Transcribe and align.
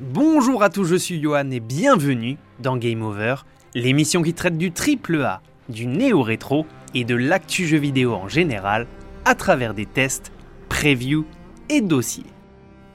Bonjour 0.00 0.64
à 0.64 0.70
tous, 0.70 0.86
je 0.86 0.96
suis 0.96 1.22
Johan 1.22 1.52
et 1.52 1.60
bienvenue 1.60 2.36
dans 2.58 2.76
Game 2.76 3.02
Over, 3.02 3.36
l'émission 3.76 4.22
qui 4.22 4.34
traite 4.34 4.58
du 4.58 4.72
triple 4.72 5.22
A, 5.22 5.40
du 5.68 5.86
néo-rétro 5.86 6.66
et 6.94 7.04
de 7.04 7.14
l'actu 7.14 7.64
jeu 7.64 7.78
vidéo 7.78 8.12
en 8.12 8.26
général 8.26 8.88
à 9.24 9.36
travers 9.36 9.72
des 9.72 9.86
tests, 9.86 10.32
previews 10.68 11.24
et 11.68 11.80
dossiers. 11.80 12.26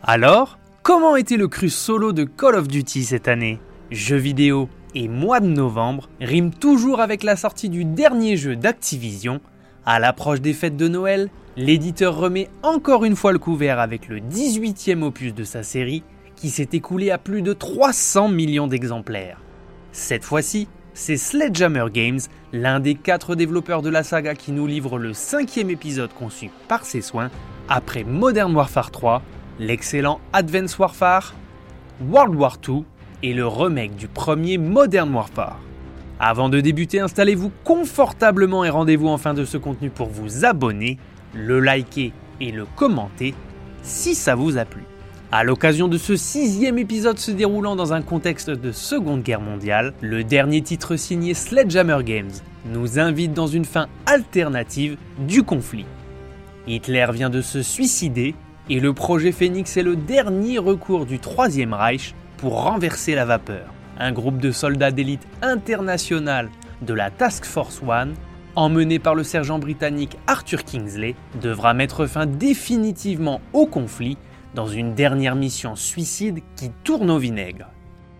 Alors, 0.03 0.59
comment 0.83 1.15
était 1.15 1.37
le 1.37 1.47
cru 1.47 1.69
solo 1.69 2.11
de 2.11 2.25
Call 2.25 2.55
of 2.55 2.67
Duty 2.67 3.05
cette 3.05 3.29
année? 3.29 3.59
Jeux 3.91 4.17
vidéo 4.17 4.67
et 4.93 5.07
mois 5.07 5.39
de 5.39 5.47
novembre 5.47 6.09
riment 6.19 6.51
toujours 6.51 6.99
avec 6.99 7.23
la 7.23 7.37
sortie 7.37 7.69
du 7.69 7.85
dernier 7.85 8.35
jeu 8.35 8.57
d'Activision. 8.57 9.39
À 9.85 9.99
l'approche 9.99 10.41
des 10.41 10.53
fêtes 10.53 10.75
de 10.75 10.89
Noël, 10.89 11.29
l'éditeur 11.55 12.17
remet 12.17 12.49
encore 12.61 13.05
une 13.05 13.15
fois 13.15 13.31
le 13.31 13.39
couvert 13.39 13.79
avec 13.79 14.09
le 14.09 14.19
18e 14.19 15.01
opus 15.01 15.33
de 15.33 15.45
sa 15.45 15.63
série 15.63 16.03
qui 16.39 16.49
s'est 16.49 16.69
écoulé 16.71 17.11
à 17.11 17.17
plus 17.17 17.41
de 17.41 17.51
300 17.51 18.29
millions 18.29 18.67
d'exemplaires. 18.67 19.41
Cette 19.91 20.23
fois-ci, 20.23 20.69
c'est 20.93 21.17
Sledgehammer 21.17 21.87
Games, 21.91 22.19
l'un 22.53 22.79
des 22.79 22.95
quatre 22.95 23.35
développeurs 23.35 23.81
de 23.81 23.89
la 23.89 24.03
saga 24.03 24.35
qui 24.35 24.53
nous 24.53 24.65
livre 24.65 24.97
le 24.97 25.13
cinquième 25.13 25.69
épisode 25.69 26.13
conçu 26.13 26.49
par 26.69 26.85
ses 26.85 27.01
soins 27.01 27.29
après 27.67 28.05
Modern 28.05 28.55
Warfare 28.55 28.89
3, 28.89 29.21
l'excellent 29.59 30.21
Advance 30.31 30.79
Warfare, 30.79 31.35
World 32.09 32.35
War 32.35 32.57
II 32.67 32.85
et 33.21 33.33
le 33.33 33.45
remake 33.45 33.97
du 33.97 34.07
premier 34.07 34.57
Modern 34.57 35.13
Warfare. 35.13 35.59
Avant 36.21 36.47
de 36.47 36.61
débuter, 36.61 37.01
installez-vous 37.01 37.51
confortablement 37.65 38.63
et 38.63 38.69
rendez-vous 38.69 39.09
en 39.09 39.17
fin 39.17 39.33
de 39.33 39.43
ce 39.43 39.57
contenu 39.57 39.89
pour 39.89 40.07
vous 40.07 40.45
abonner, 40.45 40.97
le 41.33 41.59
liker 41.59 42.13
et 42.39 42.51
le 42.51 42.65
commenter 42.77 43.33
si 43.83 44.15
ça 44.15 44.35
vous 44.35 44.57
a 44.57 44.63
plu. 44.63 44.83
À 45.31 45.43
l'occasion 45.43 45.87
de 45.87 45.99
ce 45.99 46.15
sixième 46.15 46.79
épisode 46.79 47.19
se 47.19 47.29
déroulant 47.29 47.75
dans 47.75 47.93
un 47.93 48.01
contexte 48.01 48.49
de 48.49 48.71
Seconde 48.71 49.21
Guerre 49.21 49.41
mondiale, 49.41 49.93
le 50.01 50.23
dernier 50.23 50.63
titre 50.63 50.95
signé 50.95 51.35
Sledgehammer 51.35 51.99
Games 52.03 52.31
nous 52.65 52.97
invite 52.97 53.31
dans 53.31 53.45
une 53.45 53.63
fin 53.63 53.89
alternative 54.07 54.97
du 55.19 55.43
conflit. 55.43 55.85
Hitler 56.65 57.05
vient 57.13 57.29
de 57.29 57.43
se 57.43 57.61
suicider 57.61 58.33
et 58.71 58.79
le 58.79 58.91
projet 58.93 59.31
Phoenix 59.31 59.77
est 59.77 59.83
le 59.83 59.95
dernier 59.95 60.57
recours 60.57 61.05
du 61.05 61.19
Troisième 61.19 61.75
Reich 61.75 62.15
pour 62.37 62.63
renverser 62.63 63.13
la 63.13 63.25
vapeur. 63.25 63.67
Un 63.99 64.11
groupe 64.11 64.39
de 64.39 64.51
soldats 64.51 64.89
d'élite 64.89 65.27
internationale 65.43 66.49
de 66.81 66.95
la 66.95 67.11
Task 67.11 67.45
Force 67.45 67.83
One, 67.87 68.15
emmené 68.55 68.97
par 68.97 69.13
le 69.13 69.23
sergent 69.23 69.59
britannique 69.59 70.17
Arthur 70.25 70.63
Kingsley, 70.63 71.13
devra 71.39 71.75
mettre 71.75 72.07
fin 72.07 72.25
définitivement 72.25 73.41
au 73.53 73.67
conflit 73.67 74.17
dans 74.55 74.67
une 74.67 74.95
dernière 74.95 75.35
mission 75.35 75.75
suicide 75.75 76.39
qui 76.55 76.71
tourne 76.83 77.11
au 77.11 77.17
vinaigre. 77.17 77.67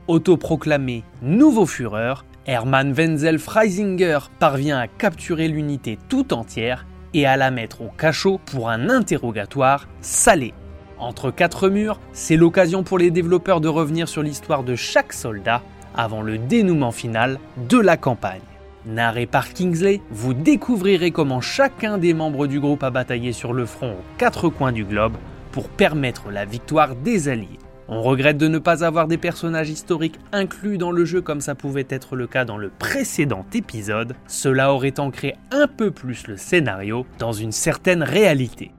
Autoproclamé 0.08 1.04
nouveau 1.22 1.66
Führer, 1.66 2.26
Hermann 2.46 2.94
Wenzel 2.94 3.40
Freisinger 3.40 4.20
parvient 4.40 4.80
à 4.80 4.88
capturer 4.88 5.48
l'unité 5.48 6.00
tout 6.10 6.34
entière 6.34 6.86
et 7.14 7.26
à 7.26 7.38
la 7.38 7.52
mettre 7.52 7.82
au 7.82 7.90
cachot 7.90 8.40
pour 8.46 8.70
un 8.70 8.90
interrogatoire 8.90 9.88
salé. 10.02 10.54
Entre 10.98 11.32
quatre 11.32 11.70
murs, 11.70 12.00
c'est 12.12 12.36
l'occasion 12.36 12.84
pour 12.84 12.98
les 12.98 13.12
développeurs 13.12 13.62
de 13.62 13.68
revenir 13.68 14.08
sur 14.10 14.22
l'histoire 14.22 14.64
de 14.64 14.76
chaque 14.76 15.14
soldat 15.14 15.62
avant 15.96 16.22
le 16.22 16.38
dénouement 16.38 16.92
final 16.92 17.40
de 17.70 17.78
la 17.78 17.98
campagne. 17.98 18.42
Narré 18.86 19.26
par 19.26 19.54
Kingsley, 19.54 20.02
vous 20.10 20.34
découvrirez 20.34 21.12
comment 21.12 21.42
chacun 21.42 21.98
des 21.98 22.14
membres 22.14 22.48
du 22.48 22.60
groupe 22.60 22.84
a 22.84 22.90
bataillé 22.90 23.34
sur 23.34 23.54
le 23.54 23.66
front 23.66 23.92
aux 23.92 24.18
quatre 24.18 24.50
coins 24.50 24.72
du 24.72 24.86
globe 24.86 25.14
pour 25.52 25.70
permettre 25.70 26.32
la 26.32 26.46
victoire 26.46 26.96
des 26.96 27.30
Alliés. 27.30 27.60
On 27.92 28.04
regrette 28.04 28.38
de 28.38 28.48
ne 28.48 28.60
pas 28.60 28.84
avoir 28.84 29.08
des 29.08 29.18
personnages 29.18 29.72
historiques 29.72 30.20
inclus 30.32 30.78
dans 30.78 30.92
le 30.92 31.06
jeu 31.06 31.22
comme 31.22 31.42
ça 31.42 31.56
pouvait 31.56 31.88
être 31.90 32.16
le 32.16 32.28
cas 32.28 32.46
dans 32.46 32.58
le 32.58 32.70
précédent 32.70 33.46
épisode, 33.54 34.16
cela 34.28 34.72
aurait 34.74 35.00
ancré 35.00 35.36
un 35.50 35.66
peu 35.66 35.90
plus 35.90 36.28
le 36.28 36.38
scénario 36.38 37.08
dans 37.18 37.34
une 37.34 37.52
certaine 37.52 38.04
réalité. 38.04 38.72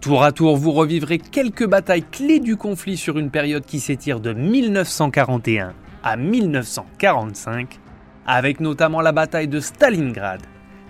Tour 0.00 0.22
à 0.22 0.30
tour, 0.30 0.56
vous 0.56 0.70
revivrez 0.70 1.18
quelques 1.18 1.66
batailles 1.66 2.04
clés 2.08 2.38
du 2.38 2.56
conflit 2.56 2.96
sur 2.96 3.18
une 3.18 3.30
période 3.30 3.64
qui 3.64 3.80
s'étire 3.80 4.20
de 4.20 4.32
1941 4.32 5.74
à 6.04 6.16
1945, 6.16 7.80
avec 8.26 8.60
notamment 8.60 9.00
la 9.00 9.12
bataille 9.12 9.48
de 9.48 9.58
Stalingrad, 9.58 10.40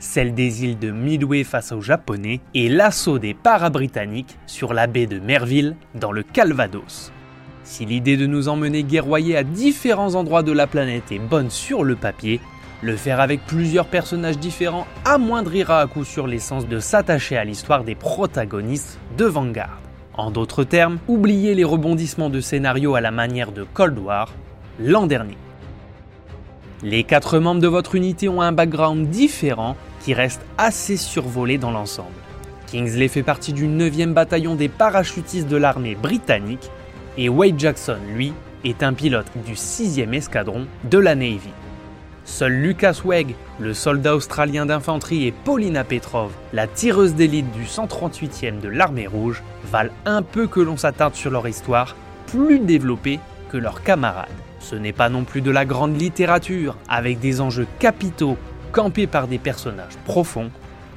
celle 0.02 0.34
des 0.34 0.64
îles 0.64 0.78
de 0.78 0.90
Midway 0.90 1.44
face 1.44 1.70
aux 1.70 1.80
Japonais 1.80 2.40
et 2.54 2.68
l'assaut 2.68 3.20
des 3.20 3.34
para-britanniques 3.34 4.36
sur 4.46 4.74
la 4.74 4.88
baie 4.88 5.06
de 5.06 5.20
Merville 5.20 5.76
dans 5.94 6.10
le 6.10 6.24
Calvados. 6.24 7.12
Si 7.62 7.86
l'idée 7.86 8.16
de 8.16 8.26
nous 8.26 8.48
emmener 8.48 8.82
guerroyer 8.82 9.36
à 9.36 9.44
différents 9.44 10.16
endroits 10.16 10.42
de 10.42 10.50
la 10.50 10.66
planète 10.66 11.12
est 11.12 11.20
bonne 11.20 11.50
sur 11.50 11.84
le 11.84 11.94
papier, 11.94 12.40
le 12.82 12.96
faire 12.96 13.20
avec 13.20 13.46
plusieurs 13.46 13.86
personnages 13.86 14.38
différents 14.38 14.88
amoindrira 15.04 15.80
à 15.80 15.86
coup 15.86 16.04
sûr 16.04 16.26
l'essence 16.26 16.66
de 16.66 16.80
s'attacher 16.80 17.36
à 17.36 17.44
l'histoire 17.44 17.84
des 17.84 17.94
protagonistes 17.94 18.98
de 19.16 19.24
Vanguard. 19.24 19.78
En 20.14 20.32
d'autres 20.32 20.64
termes, 20.64 20.98
oubliez 21.06 21.54
les 21.54 21.64
rebondissements 21.64 22.28
de 22.28 22.40
scénario 22.40 22.96
à 22.96 23.00
la 23.00 23.12
manière 23.12 23.52
de 23.52 23.62
Cold 23.62 23.96
War 24.00 24.32
l'an 24.80 25.06
dernier. 25.06 25.38
Les 26.82 27.04
quatre 27.04 27.38
membres 27.38 27.60
de 27.60 27.68
votre 27.68 27.94
unité 27.94 28.28
ont 28.28 28.42
un 28.42 28.50
background 28.50 29.08
différent 29.08 29.76
qui 30.02 30.14
reste 30.14 30.42
assez 30.58 30.96
survolé 30.96 31.58
dans 31.58 31.70
l'ensemble. 31.70 32.10
Kingsley 32.66 33.08
fait 33.08 33.22
partie 33.22 33.52
du 33.52 33.66
9e 33.66 34.12
bataillon 34.12 34.54
des 34.54 34.68
parachutistes 34.68 35.48
de 35.48 35.56
l'armée 35.56 35.94
britannique 35.94 36.70
et 37.18 37.28
Wade 37.28 37.58
Jackson, 37.58 37.98
lui, 38.14 38.32
est 38.64 38.82
un 38.82 38.94
pilote 38.94 39.26
du 39.44 39.54
6e 39.54 40.12
escadron 40.14 40.66
de 40.84 40.98
la 40.98 41.14
Navy. 41.14 41.50
Seul 42.24 42.52
Lucas 42.52 43.02
Wegg, 43.04 43.34
le 43.58 43.74
soldat 43.74 44.14
australien 44.14 44.64
d'infanterie, 44.64 45.26
et 45.26 45.32
Paulina 45.32 45.82
Petrov, 45.82 46.30
la 46.52 46.68
tireuse 46.68 47.14
d'élite 47.14 47.50
du 47.50 47.64
138e 47.64 48.60
de 48.60 48.68
l'armée 48.68 49.08
rouge, 49.08 49.42
valent 49.64 49.92
un 50.06 50.22
peu 50.22 50.46
que 50.46 50.60
l'on 50.60 50.76
s'attarde 50.76 51.16
sur 51.16 51.32
leur 51.32 51.48
histoire, 51.48 51.96
plus 52.28 52.60
développée 52.60 53.18
que 53.50 53.56
leurs 53.56 53.82
camarades. 53.82 54.28
Ce 54.60 54.76
n'est 54.76 54.92
pas 54.92 55.08
non 55.08 55.24
plus 55.24 55.40
de 55.40 55.50
la 55.50 55.64
grande 55.64 56.00
littérature, 56.00 56.76
avec 56.88 57.18
des 57.18 57.40
enjeux 57.40 57.66
capitaux 57.80 58.38
campés 58.72 59.06
par 59.06 59.28
des 59.28 59.38
personnages 59.38 59.96
profonds, 60.04 60.50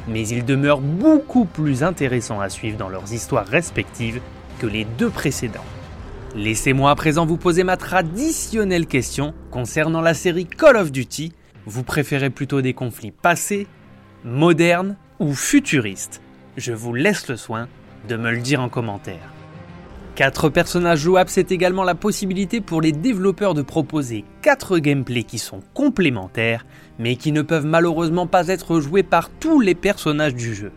mais 0.07 0.27
ils 0.27 0.45
demeurent 0.45 0.81
beaucoup 0.81 1.45
plus 1.45 1.83
intéressants 1.83 2.39
à 2.39 2.49
suivre 2.49 2.77
dans 2.77 2.89
leurs 2.89 3.13
histoires 3.13 3.45
respectives 3.45 4.21
que 4.59 4.67
les 4.67 4.85
deux 4.85 5.09
précédents. 5.09 5.65
Laissez-moi 6.35 6.91
à 6.91 6.95
présent 6.95 7.25
vous 7.25 7.37
poser 7.37 7.63
ma 7.63 7.77
traditionnelle 7.77 8.87
question 8.87 9.33
concernant 9.51 10.01
la 10.01 10.13
série 10.13 10.45
Call 10.45 10.77
of 10.77 10.91
Duty. 10.91 11.33
Vous 11.65 11.83
préférez 11.83 12.29
plutôt 12.29 12.61
des 12.61 12.73
conflits 12.73 13.11
passés, 13.11 13.67
modernes 14.23 14.97
ou 15.19 15.33
futuristes? 15.33 16.21
Je 16.57 16.73
vous 16.73 16.93
laisse 16.93 17.27
le 17.27 17.37
soin 17.37 17.67
de 18.07 18.15
me 18.15 18.31
le 18.31 18.39
dire 18.39 18.61
en 18.61 18.69
commentaire. 18.69 19.34
Quatre 20.15 20.47
personnages 20.47 20.99
jouables, 20.99 21.29
c'est 21.29 21.51
également 21.51 21.83
la 21.83 21.93
possibilité 21.93 22.61
pour 22.61 22.79
les 22.79 22.93
développeurs 22.93 23.53
de 23.53 23.61
proposer 23.61 24.23
quatre 24.41 24.79
gameplays 24.79 25.25
qui 25.25 25.37
sont 25.37 25.59
complémentaires, 25.73 26.65
mais 26.99 27.17
qui 27.17 27.33
ne 27.33 27.41
peuvent 27.41 27.65
malheureusement 27.65 28.25
pas 28.25 28.47
être 28.47 28.79
joués 28.79 29.03
par 29.03 29.29
tous 29.29 29.59
les 29.59 29.75
personnages 29.75 30.33
du 30.33 30.55
jeu, 30.55 30.71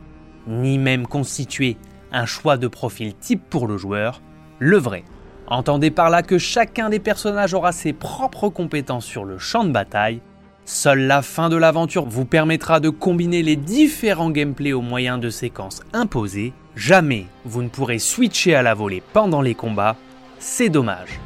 ni 0.49 0.77
même 0.77 1.07
constituer 1.07 1.77
un 2.11 2.27
choix 2.27 2.57
de 2.57 2.67
profil 2.67 3.15
type 3.15 3.43
pour 3.49 3.69
le 3.69 3.77
joueur, 3.77 4.23
le 4.59 4.77
vrai. 4.77 5.05
Entendez 5.47 5.93
par 5.93 6.11
là 6.11 6.25
que 6.25 6.39
chacun 6.39 6.91
des 6.91 6.99
personnages 6.99 7.55
aura 7.55 7.71
ses 7.71 7.93
propres 7.93 8.49
compétences 8.49 9.07
sur 9.07 9.25
le 9.25 9.39
champ 9.39 9.63
de 9.63 9.71
bataille. 9.71 10.21
Seule 10.65 11.07
la 11.07 11.23
fin 11.23 11.49
de 11.49 11.57
l'aventure 11.57 12.07
vous 12.07 12.25
permettra 12.25 12.81
de 12.81 12.89
combiner 12.89 13.45
les 13.45 13.57
différents 13.57 14.31
gameplays 14.31 14.73
au 14.73 14.83
moyen 14.83 15.17
de 15.17 15.31
séquences 15.31 15.81
imposées 15.93 16.53
Jamais 16.79 17.27
vous 17.45 17.65
ne 17.65 17.69
pourrez 17.69 17.99
switcher 17.99 18.55
à 18.55 18.63
la 18.63 18.73
volée 18.73 19.03
pendant 19.13 19.41
les 19.41 19.57
combats, 19.57 19.97
c'est 20.39 20.69
dommage. 20.69 21.19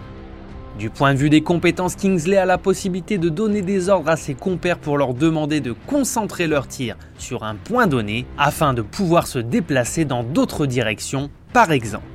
Du 0.78 0.88
point 0.88 1.12
de 1.12 1.18
vue 1.18 1.28
des 1.28 1.42
compétences, 1.42 1.94
Kingsley 1.94 2.38
a 2.38 2.46
la 2.46 2.56
possibilité 2.56 3.18
de 3.18 3.28
donner 3.28 3.60
des 3.60 3.90
ordres 3.90 4.08
à 4.08 4.16
ses 4.16 4.32
compères 4.32 4.78
pour 4.78 4.96
leur 4.96 5.12
demander 5.12 5.60
de 5.60 5.72
concentrer 5.86 6.46
leur 6.46 6.68
tir 6.68 6.96
sur 7.18 7.44
un 7.44 7.54
point 7.54 7.86
donné 7.86 8.24
afin 8.38 8.72
de 8.72 8.80
pouvoir 8.80 9.26
se 9.26 9.38
déplacer 9.38 10.06
dans 10.06 10.24
d'autres 10.24 10.64
directions, 10.64 11.28
par 11.52 11.70
exemple. 11.70 12.06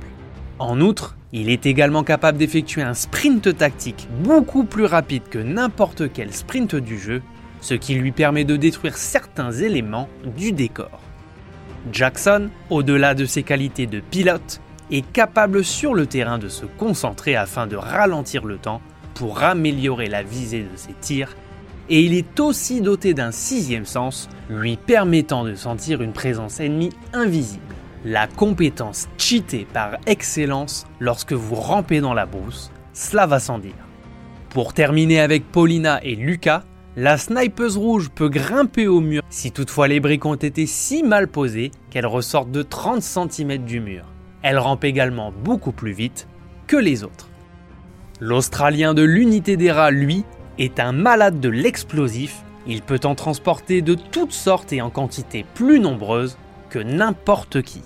En 0.58 0.80
outre, 0.80 1.16
il 1.32 1.48
est 1.48 1.64
également 1.64 2.02
capable 2.02 2.38
d'effectuer 2.38 2.82
un 2.82 2.94
sprint 2.94 3.56
tactique 3.56 4.08
beaucoup 4.24 4.64
plus 4.64 4.86
rapide 4.86 5.28
que 5.30 5.38
n'importe 5.38 6.12
quel 6.12 6.34
sprint 6.34 6.74
du 6.74 6.98
jeu, 6.98 7.22
ce 7.60 7.74
qui 7.74 7.94
lui 7.94 8.10
permet 8.10 8.44
de 8.44 8.56
détruire 8.56 8.96
certains 8.96 9.52
éléments 9.52 10.08
du 10.36 10.50
décor. 10.50 11.07
Jackson, 11.92 12.50
au-delà 12.70 13.14
de 13.14 13.24
ses 13.24 13.42
qualités 13.42 13.86
de 13.86 14.00
pilote, 14.00 14.60
est 14.90 15.06
capable 15.12 15.64
sur 15.64 15.94
le 15.94 16.06
terrain 16.06 16.38
de 16.38 16.48
se 16.48 16.64
concentrer 16.64 17.36
afin 17.36 17.66
de 17.66 17.76
ralentir 17.76 18.44
le 18.44 18.58
temps 18.58 18.80
pour 19.14 19.42
améliorer 19.42 20.06
la 20.06 20.22
visée 20.22 20.62
de 20.62 20.76
ses 20.76 20.94
tirs, 21.00 21.36
et 21.88 22.02
il 22.02 22.14
est 22.14 22.38
aussi 22.40 22.80
doté 22.80 23.14
d'un 23.14 23.32
sixième 23.32 23.86
sens 23.86 24.28
lui 24.50 24.76
permettant 24.76 25.44
de 25.44 25.54
sentir 25.54 26.02
une 26.02 26.12
présence 26.12 26.60
ennemie 26.60 26.92
invisible. 27.12 27.62
La 28.04 28.26
compétence 28.26 29.08
cheatée 29.18 29.66
par 29.72 29.96
excellence 30.06 30.86
lorsque 31.00 31.32
vous 31.32 31.56
rampez 31.56 32.00
dans 32.00 32.14
la 32.14 32.26
brousse, 32.26 32.70
cela 32.92 33.26
va 33.26 33.40
sans 33.40 33.58
dire. 33.58 33.72
Pour 34.50 34.72
terminer 34.72 35.20
avec 35.20 35.50
Paulina 35.50 36.00
et 36.02 36.14
Lucas, 36.14 36.62
la 37.00 37.16
snipeuse 37.16 37.76
rouge 37.76 38.10
peut 38.12 38.28
grimper 38.28 38.88
au 38.88 39.00
mur 39.00 39.22
si 39.30 39.52
toutefois 39.52 39.86
les 39.86 40.00
briques 40.00 40.24
ont 40.24 40.34
été 40.34 40.66
si 40.66 41.04
mal 41.04 41.28
posées 41.28 41.70
qu'elles 41.90 42.08
ressortent 42.08 42.50
de 42.50 42.62
30 42.62 43.00
cm 43.02 43.58
du 43.58 43.78
mur. 43.78 44.04
Elle 44.42 44.58
rampe 44.58 44.82
également 44.82 45.32
beaucoup 45.44 45.70
plus 45.70 45.92
vite 45.92 46.26
que 46.66 46.76
les 46.76 47.04
autres. 47.04 47.28
L'Australien 48.18 48.94
de 48.94 49.02
l'unité 49.02 49.56
des 49.56 49.70
rats, 49.70 49.92
lui, 49.92 50.24
est 50.58 50.80
un 50.80 50.90
malade 50.90 51.38
de 51.38 51.48
l'explosif. 51.48 52.42
Il 52.66 52.82
peut 52.82 53.00
en 53.04 53.14
transporter 53.14 53.80
de 53.80 53.94
toutes 53.94 54.32
sortes 54.32 54.72
et 54.72 54.82
en 54.82 54.90
quantité 54.90 55.46
plus 55.54 55.78
nombreuse 55.78 56.36
que 56.68 56.80
n'importe 56.80 57.62
qui. 57.62 57.82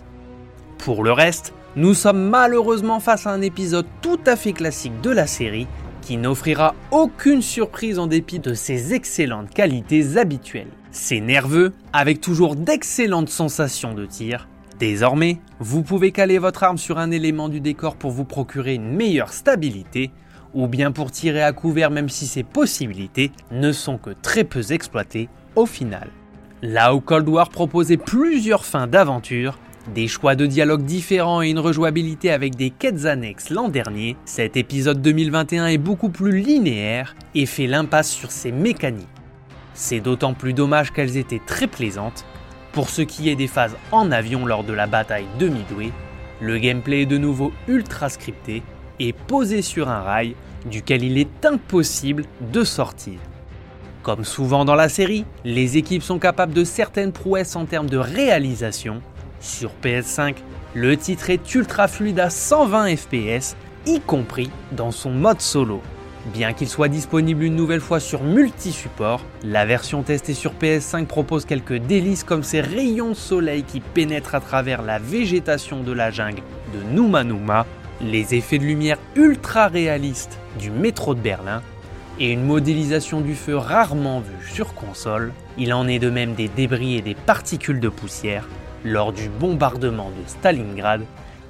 Pour 0.79 1.05
le 1.05 1.12
reste, 1.12 1.53
nous 1.76 1.93
sommes 1.93 2.31
malheureusement 2.31 2.99
face 2.99 3.26
à 3.26 3.32
un 3.32 3.43
épisode 3.43 3.87
tout 4.00 4.20
à 4.25 4.37
fait 4.37 4.55
classique 4.55 5.03
de 5.03 5.11
la 5.11 5.26
série 5.26 5.67
qui 6.03 6.19
n'offrira 6.19 6.75
aucune 6.91 7.41
surprise 7.41 7.99
en 7.99 8.07
dépit 8.07 8.41
de 8.41 8.53
ses 8.53 8.93
excellentes 8.93 9.49
qualités 9.49 10.19
habituelles. 10.19 10.73
C'est 10.91 11.21
nerveux, 11.21 11.73
avec 11.95 12.21
toujours 12.21 12.57
d'excellentes 12.57 13.31
sensations 13.31 13.95
de 13.95 14.05
tir. 14.05 14.49
Désormais, 14.79 15.39
vous 15.61 15.83
pouvez 15.83 16.13
caler 16.13 16.39
votre 16.39 16.65
arme 16.65 16.77
sur 16.77 16.99
un 16.99 17.11
élément 17.11 17.49
du 17.49 17.61
décor 17.61 17.97
pour 17.97 18.11
vous 18.11 18.25
procurer 18.25 18.75
une 18.75 18.95
meilleure 18.95 19.33
stabilité, 19.33 20.11
ou 20.53 20.67
bien 20.67 20.93
pour 20.93 21.11
tirer 21.11 21.43
à 21.43 21.53
couvert 21.53 21.91
même 21.91 22.11
si 22.11 22.27
ces 22.27 22.43
possibilités 22.43 23.33
ne 23.51 23.73
sont 23.73 23.97
que 23.97 24.11
très 24.11 24.45
peu 24.45 24.73
exploitées 24.73 25.31
au 25.57 25.65
final. 25.65 26.11
Là 26.63 26.95
où 26.95 27.01
Cold 27.01 27.29
War 27.29 27.49
proposait 27.49 27.97
plusieurs 27.97 28.65
fins 28.65 28.87
d'aventure, 28.87 29.59
des 29.94 30.08
choix 30.08 30.34
de 30.34 30.46
dialogue 30.46 30.84
différents 30.84 31.43
et 31.43 31.50
une 31.50 31.58
rejouabilité 31.58 32.31
avec 32.31 32.55
des 32.55 32.70
quêtes 32.70 33.05
annexes 33.05 33.50
l'an 33.50 33.69
dernier, 33.69 34.17
cet 34.25 34.56
épisode 34.56 35.02
2021 35.02 35.67
est 35.67 35.79
beaucoup 35.79 36.08
plus 36.08 36.38
linéaire 36.38 37.14
et 37.34 37.46
fait 37.46 37.67
l'impasse 37.67 38.11
sur 38.11 38.31
ses 38.31 38.52
mécaniques. 38.52 39.08
C'est 39.75 40.00
d'autant 40.00 40.34
plus 40.34 40.52
dommage 40.52 40.93
qu'elles 40.93 41.17
étaient 41.17 41.40
très 41.44 41.67
plaisantes. 41.67 42.25
Pour 42.73 42.88
ce 42.90 43.02
qui 43.02 43.29
est 43.29 43.37
des 43.37 43.49
phases 43.49 43.76
en 43.90 44.11
avion 44.11 44.46
lors 44.46 44.64
de 44.64 44.73
la 44.73 44.87
bataille 44.87 45.26
de 45.38 45.49
Midway, 45.49 45.90
le 46.40 46.58
gameplay 46.58 47.02
est 47.02 47.06
de 47.06 47.19
nouveau 47.19 47.52
ultra 47.69 48.08
scripté 48.08 48.62
et 48.99 49.12
posé 49.12 49.62
sur 49.62 49.88
un 49.88 50.00
rail 50.00 50.34
duquel 50.70 51.02
il 51.02 51.19
est 51.19 51.44
impossible 51.44 52.25
de 52.52 52.64
sortir. 52.64 53.19
Comme 54.02 54.25
souvent 54.25 54.64
dans 54.64 54.75
la 54.75 54.88
série, 54.88 55.25
les 55.44 55.76
équipes 55.76 56.02
sont 56.02 56.19
capables 56.19 56.52
de 56.52 56.64
certaines 56.64 57.12
prouesses 57.12 57.55
en 57.55 57.67
termes 57.67 57.88
de 57.88 57.99
réalisation, 57.99 59.00
sur 59.43 59.73
PS5, 59.83 60.37
le 60.75 60.97
titre 60.97 61.29
est 61.31 61.55
ultra 61.55 61.89
fluide 61.89 62.21
à 62.21 62.31
120 62.31 62.97
fps, 62.97 63.56
y 63.87 64.00
compris 64.00 64.50
dans 64.71 64.91
son 64.91 65.11
mode 65.11 65.41
solo. 65.41 65.83
Bien 66.33 66.53
qu'il 66.53 66.69
soit 66.69 66.89
disponible 66.89 67.43
une 67.43 67.56
nouvelle 67.56 67.81
fois 67.81 67.99
sur 67.99 68.23
multi-support, 68.23 69.21
la 69.43 69.67
version 69.67 70.03
testée 70.03 70.35
sur 70.35 70.53
PS5 70.55 71.06
propose 71.06 71.44
quelques 71.44 71.79
délices 71.79 72.23
comme 72.23 72.44
ces 72.44 72.61
rayons 72.61 73.11
de 73.11 73.15
soleil 73.15 73.65
qui 73.65 73.81
pénètrent 73.81 74.37
à 74.37 74.41
travers 74.41 74.83
la 74.83 75.00
végétation 75.00 75.83
de 75.83 75.93
la 75.93 76.12
jungle 76.12 76.43
de 76.73 76.94
Numa 76.94 77.25
Numa, 77.25 77.67
les 78.00 78.37
effets 78.37 78.59
de 78.59 78.65
lumière 78.65 78.99
ultra 79.17 79.67
réalistes 79.67 80.39
du 80.61 80.71
métro 80.71 81.15
de 81.15 81.21
Berlin 81.21 81.61
et 82.21 82.31
une 82.31 82.44
modélisation 82.44 83.21
du 83.21 83.35
feu 83.35 83.56
rarement 83.56 84.21
vue 84.21 84.49
sur 84.49 84.75
console. 84.75 85.33
Il 85.59 85.75
en 85.75 85.89
est 85.89 85.99
de 85.99 86.11
même 86.11 86.35
des 86.35 86.49
débris 86.49 86.97
et 86.97 87.03
des 87.03 87.17
particules 87.17 87.81
de 87.81 87.89
poussière 87.89 88.47
lors 88.84 89.12
du 89.12 89.29
bombardement 89.29 90.11
de 90.11 90.29
Stalingrad, 90.29 91.02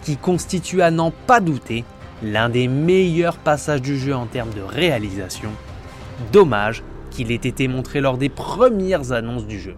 qui 0.03 0.17
constitue 0.17 0.83
à 0.83 0.91
n'en 0.91 1.11
pas 1.11 1.41
douter 1.41 1.85
l'un 2.23 2.49
des 2.49 2.69
meilleurs 2.69 3.37
passages 3.37 3.83
du 3.83 3.99
jeu 3.99 4.15
en 4.15 4.27
termes 4.27 4.53
de 4.55 4.63
réalisation. 4.63 5.51
Dommage 6.33 6.83
qu'il 7.11 7.31
ait 7.31 7.35
été 7.35 7.69
montré 7.69 8.01
lors 8.01 8.17
des 8.17 8.29
premières 8.29 9.13
annonces 9.13 9.47
du 9.47 9.61
jeu. 9.61 9.75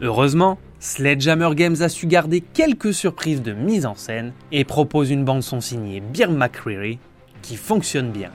Heureusement, 0.00 0.58
Sledgehammer 0.80 1.54
Games 1.54 1.76
a 1.80 1.88
su 1.88 2.06
garder 2.06 2.40
quelques 2.40 2.92
surprises 2.92 3.42
de 3.42 3.52
mise 3.52 3.86
en 3.86 3.94
scène 3.94 4.32
et 4.50 4.64
propose 4.64 5.10
une 5.10 5.24
bande-son 5.24 5.60
signée 5.60 6.00
Beer 6.00 6.28
McCreary 6.28 6.98
qui 7.40 7.56
fonctionne 7.56 8.10
bien. 8.10 8.30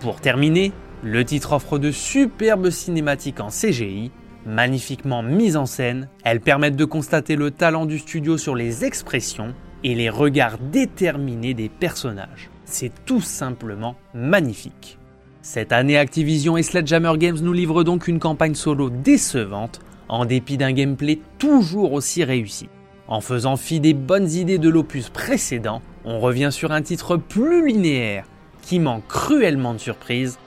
Pour 0.00 0.20
terminer, 0.20 0.72
le 1.02 1.24
titre 1.24 1.52
offre 1.52 1.78
de 1.78 1.92
superbes 1.92 2.70
cinématiques 2.70 3.40
en 3.40 3.48
CGI 3.48 4.10
Magnifiquement 4.46 5.22
mises 5.22 5.56
en 5.56 5.66
scène, 5.66 6.08
elles 6.24 6.40
permettent 6.40 6.76
de 6.76 6.86
constater 6.86 7.36
le 7.36 7.50
talent 7.50 7.84
du 7.84 7.98
studio 7.98 8.38
sur 8.38 8.54
les 8.54 8.84
expressions 8.84 9.54
et 9.84 9.94
les 9.94 10.08
regards 10.08 10.58
déterminés 10.58 11.52
des 11.52 11.68
personnages. 11.68 12.50
C'est 12.64 12.92
tout 13.04 13.20
simplement 13.20 13.96
magnifique. 14.14 14.98
Cette 15.42 15.72
année, 15.72 15.98
Activision 15.98 16.56
et 16.56 16.62
Sledgehammer 16.62 17.18
Games 17.18 17.38
nous 17.40 17.52
livrent 17.52 17.84
donc 17.84 18.08
une 18.08 18.18
campagne 18.18 18.54
solo 18.54 18.90
décevante, 18.90 19.80
en 20.08 20.24
dépit 20.24 20.56
d'un 20.56 20.72
gameplay 20.72 21.18
toujours 21.38 21.92
aussi 21.92 22.24
réussi. 22.24 22.68
En 23.08 23.20
faisant 23.20 23.56
fi 23.56 23.80
des 23.80 23.94
bonnes 23.94 24.30
idées 24.30 24.58
de 24.58 24.68
l'opus 24.68 25.08
précédent, 25.08 25.82
on 26.04 26.18
revient 26.20 26.50
sur 26.50 26.72
un 26.72 26.82
titre 26.82 27.16
plus 27.16 27.66
linéaire, 27.66 28.24
qui 28.62 28.78
manque 28.78 29.06
cruellement 29.08 29.74
de 29.74 29.78
surprises 29.78 30.38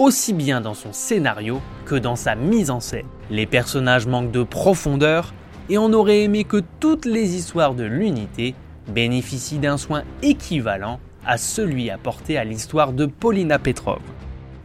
aussi 0.00 0.32
bien 0.32 0.62
dans 0.62 0.72
son 0.72 0.94
scénario 0.94 1.60
que 1.84 1.94
dans 1.94 2.16
sa 2.16 2.34
mise 2.34 2.70
en 2.70 2.80
scène. 2.80 3.06
Les 3.30 3.44
personnages 3.44 4.06
manquent 4.06 4.32
de 4.32 4.42
profondeur 4.42 5.34
et 5.68 5.76
on 5.76 5.92
aurait 5.92 6.22
aimé 6.22 6.44
que 6.44 6.62
toutes 6.80 7.04
les 7.04 7.36
histoires 7.36 7.74
de 7.74 7.84
l'unité 7.84 8.54
bénéficient 8.88 9.58
d'un 9.58 9.76
soin 9.76 10.02
équivalent 10.22 10.98
à 11.26 11.36
celui 11.36 11.90
apporté 11.90 12.38
à 12.38 12.44
l'histoire 12.44 12.94
de 12.94 13.04
Paulina 13.04 13.58
Petrov. 13.58 14.00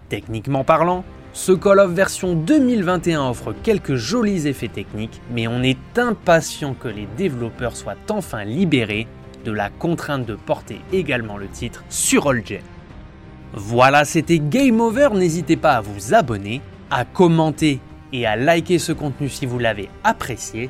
Techniquement 0.08 0.64
parlant, 0.64 1.04
ce 1.34 1.52
Call 1.52 1.80
of 1.80 1.92
version 1.92 2.34
2021 2.34 3.30
offre 3.30 3.54
quelques 3.62 3.96
jolis 3.96 4.48
effets 4.48 4.70
techniques, 4.70 5.22
mais 5.32 5.48
on 5.48 5.64
est 5.64 6.00
impatient 6.00 6.74
que 6.76 6.88
les 6.88 7.10
développeurs 7.18 7.76
soient 7.76 7.96
enfin 8.10 8.46
libérés 8.46 9.06
de 9.44 9.52
la 9.52 9.70
contrainte 9.70 10.26
de 10.26 10.36
porter 10.36 10.80
également 10.94 11.38
le 11.38 11.50
titre 11.50 11.84
sur 11.90 12.30
All 12.30 12.42
voilà, 13.56 14.04
c'était 14.04 14.40
Game 14.40 14.82
Over. 14.82 15.10
N'hésitez 15.14 15.56
pas 15.56 15.78
à 15.78 15.82
vous 15.82 16.14
abonner, 16.14 16.62
à 16.92 17.06
commenter 17.06 17.80
et 18.12 18.26
à 18.26 18.36
liker 18.36 18.80
ce 18.80 18.92
contenu 18.92 19.30
si 19.30 19.46
vous 19.46 19.60
l'avez 19.60 19.90
apprécié. 20.04 20.70